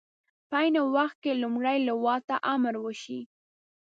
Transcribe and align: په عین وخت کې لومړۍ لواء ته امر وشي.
په 0.49 0.55
عین 0.61 0.75
وخت 0.95 1.17
کې 1.23 1.39
لومړۍ 1.43 1.77
لواء 1.87 2.19
ته 2.27 2.35
امر 2.53 2.73
وشي. 2.85 3.19